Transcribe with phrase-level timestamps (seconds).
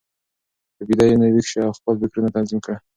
[0.77, 2.75] که بیده یې، نو ویښ شه او خپل فکرونه تنظیم کړه.